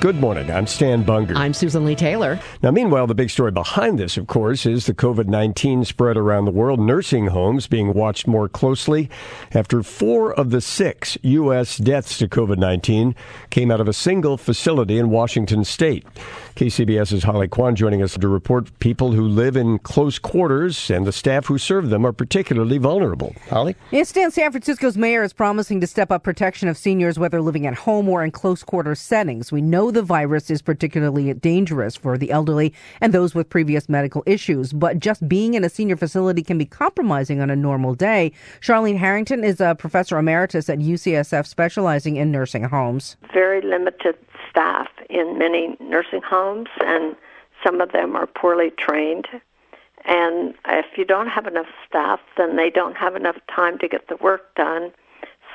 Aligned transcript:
Good 0.00 0.16
morning. 0.16 0.50
I'm 0.50 0.66
Stan 0.66 1.02
Bunger. 1.02 1.36
I'm 1.36 1.52
Susan 1.52 1.84
Leigh 1.84 1.94
Taylor. 1.94 2.40
Now, 2.62 2.70
meanwhile, 2.70 3.06
the 3.06 3.14
big 3.14 3.28
story 3.28 3.50
behind 3.50 3.98
this, 3.98 4.16
of 4.16 4.28
course, 4.28 4.64
is 4.64 4.86
the 4.86 4.94
COVID 4.94 5.26
19 5.26 5.84
spread 5.84 6.16
around 6.16 6.46
the 6.46 6.50
world. 6.50 6.80
Nursing 6.80 7.26
homes 7.26 7.66
being 7.66 7.92
watched 7.92 8.26
more 8.26 8.48
closely 8.48 9.10
after 9.52 9.82
four 9.82 10.32
of 10.32 10.52
the 10.52 10.62
six 10.62 11.18
U.S. 11.20 11.76
deaths 11.76 12.16
to 12.16 12.28
COVID 12.28 12.56
19 12.56 13.14
came 13.50 13.70
out 13.70 13.78
of 13.78 13.88
a 13.88 13.92
single 13.92 14.38
facility 14.38 14.96
in 14.96 15.10
Washington 15.10 15.64
state. 15.64 16.06
KCBS's 16.56 17.24
Holly 17.24 17.48
Kwan 17.48 17.76
joining 17.76 18.02
us 18.02 18.14
to 18.14 18.28
report 18.28 18.78
people 18.80 19.12
who 19.12 19.28
live 19.28 19.54
in 19.54 19.78
close 19.80 20.18
quarters 20.18 20.90
and 20.90 21.06
the 21.06 21.12
staff 21.12 21.46
who 21.46 21.58
serve 21.58 21.90
them 21.90 22.06
are 22.06 22.12
particularly 22.12 22.78
vulnerable. 22.78 23.34
Holly? 23.50 23.76
Yes, 23.90 24.08
Stan, 24.08 24.30
San 24.30 24.50
Francisco's 24.50 24.96
mayor 24.96 25.22
is 25.22 25.34
promising 25.34 25.80
to 25.82 25.86
step 25.86 26.10
up 26.10 26.24
protection 26.24 26.68
of 26.68 26.78
seniors, 26.78 27.18
whether 27.18 27.42
living 27.42 27.66
at 27.66 27.74
home 27.74 28.08
or 28.08 28.24
in 28.24 28.30
close 28.30 28.62
quarter 28.62 28.94
settings. 28.94 29.52
We 29.52 29.60
know 29.60 29.89
the 29.90 30.02
virus 30.02 30.50
is 30.50 30.62
particularly 30.62 31.32
dangerous 31.34 31.96
for 31.96 32.16
the 32.16 32.30
elderly 32.30 32.72
and 33.00 33.12
those 33.12 33.34
with 33.34 33.48
previous 33.48 33.88
medical 33.88 34.22
issues, 34.26 34.72
but 34.72 34.98
just 34.98 35.28
being 35.28 35.54
in 35.54 35.64
a 35.64 35.68
senior 35.68 35.96
facility 35.96 36.42
can 36.42 36.58
be 36.58 36.66
compromising 36.66 37.40
on 37.40 37.50
a 37.50 37.56
normal 37.56 37.94
day. 37.94 38.32
Charlene 38.60 38.98
Harrington 38.98 39.44
is 39.44 39.60
a 39.60 39.74
professor 39.74 40.18
emeritus 40.18 40.68
at 40.68 40.78
UCSF 40.78 41.46
specializing 41.46 42.16
in 42.16 42.30
nursing 42.30 42.64
homes. 42.64 43.16
Very 43.32 43.60
limited 43.60 44.16
staff 44.48 44.88
in 45.08 45.38
many 45.38 45.76
nursing 45.80 46.22
homes, 46.22 46.68
and 46.84 47.16
some 47.64 47.80
of 47.80 47.92
them 47.92 48.16
are 48.16 48.26
poorly 48.26 48.70
trained. 48.70 49.26
And 50.04 50.54
if 50.66 50.96
you 50.96 51.04
don't 51.04 51.28
have 51.28 51.46
enough 51.46 51.66
staff, 51.86 52.20
then 52.36 52.56
they 52.56 52.70
don't 52.70 52.96
have 52.96 53.16
enough 53.16 53.36
time 53.54 53.78
to 53.78 53.88
get 53.88 54.08
the 54.08 54.16
work 54.16 54.54
done. 54.54 54.92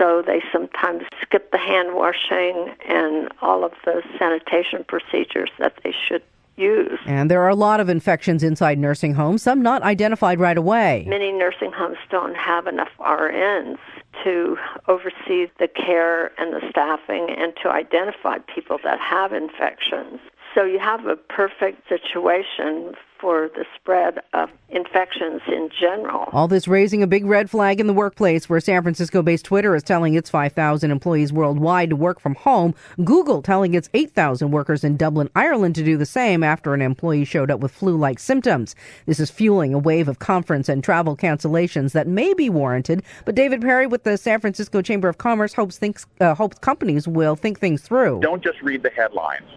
So 0.00 0.22
they 0.26 0.42
sometimes 0.50 1.02
skip 1.20 1.52
the 1.52 1.58
hand 1.58 1.94
washing 1.94 2.74
and 2.88 3.28
all 3.42 3.64
of 3.64 3.72
the 3.84 4.02
sanitation 4.18 4.82
procedures 4.88 5.50
that 5.58 5.74
they 5.84 5.92
should 5.92 6.22
use. 6.56 6.98
And 7.04 7.30
there 7.30 7.42
are 7.42 7.50
a 7.50 7.54
lot 7.54 7.80
of 7.80 7.90
infections 7.90 8.42
inside 8.42 8.78
nursing 8.78 9.12
homes, 9.12 9.42
some 9.42 9.60
not 9.60 9.82
identified 9.82 10.40
right 10.40 10.56
away. 10.56 11.04
Many 11.06 11.32
nursing 11.32 11.72
homes 11.72 11.98
don't 12.10 12.34
have 12.34 12.66
enough 12.66 12.88
RNs 12.98 13.78
to 14.24 14.56
oversee 14.88 15.48
the 15.58 15.68
care 15.68 16.32
and 16.40 16.54
the 16.54 16.62
staffing 16.70 17.28
and 17.36 17.52
to 17.62 17.68
identify 17.68 18.38
people 18.54 18.78
that 18.82 18.98
have 19.00 19.34
infections. 19.34 20.18
So 20.54 20.64
you 20.64 20.78
have 20.78 21.04
a 21.04 21.16
perfect 21.16 21.88
situation 21.90 22.94
for 23.20 23.50
the 23.54 23.64
spread 23.76 24.20
of 24.32 24.50
infections 24.70 25.42
in 25.48 25.68
general. 25.78 26.28
All 26.32 26.48
this 26.48 26.68
raising 26.68 27.02
a 27.02 27.06
big 27.06 27.26
red 27.26 27.50
flag 27.50 27.80
in 27.80 27.86
the 27.86 27.92
workplace 27.92 28.48
where 28.48 28.60
San 28.60 28.82
Francisco 28.82 29.22
based 29.22 29.44
Twitter 29.44 29.74
is 29.74 29.82
telling 29.82 30.14
its 30.14 30.30
5,000 30.30 30.90
employees 30.90 31.32
worldwide 31.32 31.90
to 31.90 31.96
work 31.96 32.20
from 32.20 32.34
home. 32.34 32.74
Google 33.04 33.42
telling 33.42 33.74
its 33.74 33.90
8,000 33.94 34.50
workers 34.50 34.84
in 34.84 34.96
Dublin, 34.96 35.28
Ireland 35.34 35.74
to 35.76 35.84
do 35.84 35.96
the 35.96 36.06
same 36.06 36.42
after 36.42 36.72
an 36.72 36.82
employee 36.82 37.24
showed 37.24 37.50
up 37.50 37.60
with 37.60 37.72
flu 37.72 37.96
like 37.96 38.18
symptoms. 38.18 38.74
This 39.06 39.20
is 39.20 39.30
fueling 39.30 39.74
a 39.74 39.78
wave 39.78 40.08
of 40.08 40.18
conference 40.18 40.68
and 40.68 40.82
travel 40.82 41.16
cancellations 41.16 41.92
that 41.92 42.06
may 42.06 42.32
be 42.34 42.48
warranted. 42.48 43.02
But 43.24 43.34
David 43.34 43.60
Perry 43.60 43.86
with 43.86 44.04
the 44.04 44.16
San 44.16 44.40
Francisco 44.40 44.82
Chamber 44.82 45.08
of 45.08 45.18
Commerce 45.18 45.54
hopes, 45.54 45.78
thinks, 45.78 46.06
uh, 46.20 46.34
hopes 46.34 46.58
companies 46.58 47.06
will 47.06 47.36
think 47.36 47.58
things 47.58 47.82
through. 47.82 48.20
Don't 48.20 48.42
just 48.42 48.60
read 48.62 48.82
the 48.82 48.90
headlines 48.90 49.48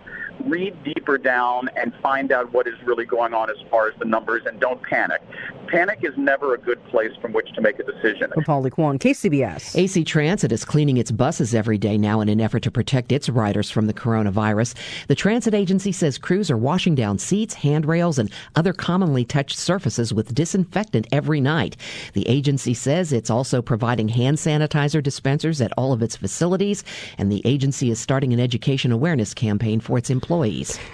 read 0.46 0.84
deeper 0.84 1.18
down 1.18 1.70
and 1.76 1.94
find 2.02 2.32
out 2.32 2.52
what 2.54 2.68
is 2.68 2.76
really 2.84 3.06
going 3.06 3.34
on 3.34 3.50
as 3.50 3.56
far 3.70 3.88
as 3.88 3.94
the 4.00 4.06
numbers 4.06 4.44
and 4.46 4.60
don't 4.60 4.82
panic. 4.84 5.22
Panic 5.68 6.00
is 6.04 6.14
never 6.18 6.54
a 6.54 6.58
good 6.58 6.84
place 6.88 7.12
from 7.22 7.34
which 7.34 7.52
to 7.54 7.62
make 7.62 7.80
a 7.80 7.84
decision. 7.84 8.32
Holly 8.46 8.70
Kwan, 8.70 9.00
KCBS. 9.00 9.76
AC 9.76 10.04
Transit 10.04 10.52
is 10.52 10.66
cleaning 10.66 10.98
its 10.98 11.12
buses 11.12 11.56
every 11.56 11.78
day 11.78 11.98
now 11.98 12.22
in 12.22 12.30
an 12.30 12.42
effort 12.42 12.62
to 12.64 12.72
protect 12.72 13.12
its 13.12 13.30
riders 13.30 13.72
from 13.72 13.88
the 13.88 13.94
coronavirus. 13.94 14.76
The 15.08 15.16
transit 15.16 15.54
agency 15.54 15.92
says 15.92 16.18
crews 16.18 16.52
are 16.52 16.58
washing 16.58 16.96
down 16.96 17.18
seats, 17.18 17.54
handrails, 17.54 18.20
and 18.20 18.30
other 18.56 18.74
commonly 18.74 19.26
touched 19.26 19.58
surfaces 19.58 20.14
with 20.14 20.36
disinfectant 20.36 21.08
every 21.12 21.42
night. 21.42 21.78
The 22.14 22.28
agency 22.28 22.74
says 22.74 23.14
it's 23.14 23.30
also 23.30 23.62
providing 23.62 24.10
hand 24.10 24.38
sanitizer 24.38 25.02
dispensers 25.02 25.62
at 25.62 25.74
all 25.78 25.94
of 25.94 26.04
its 26.04 26.16
facilities, 26.16 26.84
and 27.18 27.32
the 27.32 27.42
agency 27.46 27.90
is 27.90 28.00
starting 28.00 28.34
an 28.34 28.40
education 28.40 28.92
awareness 28.92 29.34
campaign 29.34 29.80
for 29.80 29.98
its 29.98 30.10
employees. 30.10 30.23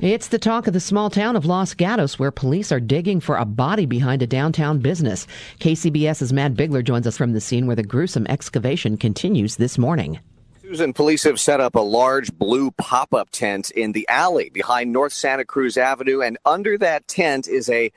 It's 0.01 0.27
the 0.27 0.39
talk 0.39 0.67
of 0.67 0.73
the 0.73 0.79
small 0.79 1.09
town 1.09 1.35
of 1.35 1.45
Los 1.45 1.73
Gatos 1.73 2.17
where 2.17 2.31
police 2.31 2.71
are 2.71 2.79
digging 2.79 3.19
for 3.19 3.37
a 3.37 3.45
body 3.45 3.85
behind 3.85 4.21
a 4.21 4.27
downtown 4.27 4.79
business. 4.79 5.27
KCBS's 5.59 6.33
Matt 6.33 6.55
Bigler 6.55 6.81
joins 6.81 7.05
us 7.05 7.17
from 7.17 7.33
the 7.33 7.41
scene 7.41 7.67
where 7.67 7.75
the 7.75 7.83
gruesome 7.83 8.25
excavation 8.27 8.97
continues 8.97 9.57
this 9.57 9.77
morning. 9.77 10.19
Susan, 10.61 10.93
police 10.93 11.23
have 11.23 11.39
set 11.39 11.59
up 11.59 11.75
a 11.75 11.79
large 11.79 12.31
blue 12.33 12.69
pop 12.71 13.13
up 13.13 13.29
tent 13.31 13.71
in 13.71 13.91
the 13.91 14.07
alley 14.07 14.49
behind 14.49 14.91
North 14.91 15.13
Santa 15.13 15.43
Cruz 15.43 15.77
Avenue, 15.77 16.21
and 16.21 16.37
under 16.45 16.77
that 16.77 17.07
tent 17.07 17.47
is 17.47 17.69
a 17.69 17.91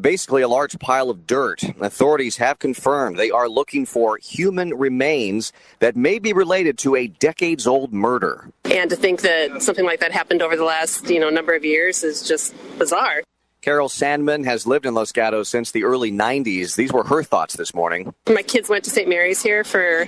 basically 0.00 0.42
a 0.42 0.48
large 0.48 0.78
pile 0.78 1.10
of 1.10 1.26
dirt. 1.26 1.62
Authorities 1.80 2.36
have 2.36 2.58
confirmed 2.58 3.18
they 3.18 3.30
are 3.30 3.48
looking 3.48 3.86
for 3.86 4.16
human 4.18 4.74
remains 4.74 5.52
that 5.78 5.96
may 5.96 6.18
be 6.18 6.32
related 6.32 6.78
to 6.78 6.96
a 6.96 7.06
decades 7.06 7.66
old 7.66 7.92
murder. 7.92 8.50
And 8.64 8.90
to 8.90 8.96
think 8.96 9.22
that 9.22 9.62
something 9.62 9.84
like 9.84 10.00
that 10.00 10.12
happened 10.12 10.42
over 10.42 10.56
the 10.56 10.64
last, 10.64 11.08
you 11.08 11.20
know, 11.20 11.30
number 11.30 11.54
of 11.54 11.64
years 11.64 12.02
is 12.02 12.22
just 12.22 12.54
bizarre. 12.78 13.22
Carol 13.64 13.88
Sandman 13.88 14.44
has 14.44 14.66
lived 14.66 14.84
in 14.84 14.92
Los 14.92 15.10
Gatos 15.10 15.48
since 15.48 15.70
the 15.70 15.84
early 15.84 16.12
90s. 16.12 16.76
These 16.76 16.92
were 16.92 17.04
her 17.04 17.22
thoughts 17.22 17.56
this 17.56 17.74
morning. 17.74 18.12
My 18.28 18.42
kids 18.42 18.68
went 18.68 18.84
to 18.84 18.90
St. 18.90 19.08
Mary's 19.08 19.42
here 19.42 19.64
for 19.64 20.02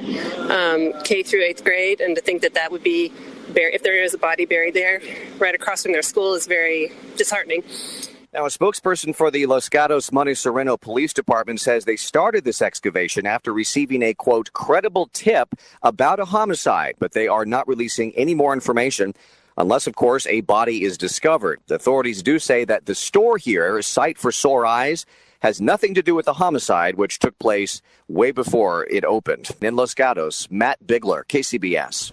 um, 0.51 0.93
K 1.05 1.23
through 1.23 1.43
eighth 1.43 1.65
grade, 1.65 2.03
and 2.03 2.15
to 2.17 2.21
think 2.21 2.43
that 2.43 2.53
that 2.53 2.71
would 2.71 2.83
be, 2.83 3.09
bur- 3.55 3.71
if 3.73 3.83
there 3.83 4.05
is 4.05 4.13
a 4.13 4.19
body 4.19 4.45
buried 4.45 4.75
there 4.75 5.01
right 5.39 5.55
across 5.55 5.83
from 5.83 5.93
their 5.93 6.03
school, 6.03 6.35
is 6.35 6.47
very 6.47 6.93
disheartening. 7.17 7.65
Now, 8.37 8.45
a 8.45 8.49
spokesperson 8.49 9.15
for 9.15 9.31
the 9.31 9.47
Los 9.47 9.71
Gatos 9.71 10.13
Monte 10.13 10.35
Sereno 10.35 10.77
Police 10.77 11.15
Department 11.15 11.59
says 11.59 11.87
they 11.87 11.97
started 11.97 12.45
this 12.45 12.61
excavation 12.61 13.25
after 13.27 13.51
receiving 13.51 14.03
a 14.03 14.13
quote 14.13 14.53
credible 14.53 15.09
tip 15.15 15.55
about 15.83 16.21
a 16.21 16.27
homicide, 16.27 16.97
but 16.99 17.13
they 17.13 17.29
are 17.29 17.47
not 17.47 17.67
releasing 17.67 18.15
any 18.15 18.35
more 18.35 18.53
information 18.53 19.15
unless, 19.57 19.87
of 19.87 19.95
course, 19.95 20.27
a 20.27 20.43
body 20.43 20.85
is 20.85 20.99
discovered. 20.99 21.63
The 21.67 21.77
authorities 21.77 22.23
do 22.23 22.39
say 22.39 22.67
that 22.67 22.85
the 22.85 22.95
store 22.95 23.39
here, 23.39 23.81
Sight 23.81 24.19
for 24.19 24.31
Sore 24.31 24.67
Eyes, 24.67 25.07
has 25.41 25.59
nothing 25.59 25.95
to 25.95 26.03
do 26.03 26.15
with 26.15 26.27
the 26.27 26.35
homicide, 26.35 26.97
which 26.97 27.19
took 27.19 27.39
place 27.39 27.81
way 28.07 28.33
before 28.33 28.85
it 28.91 29.07
opened. 29.07 29.49
In 29.63 29.77
Los 29.77 29.95
Gatos, 29.95 30.47
Matt 30.51 30.87
Bigler, 30.87 31.25
KCBS. 31.27 32.13